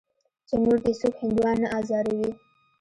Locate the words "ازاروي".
1.79-2.29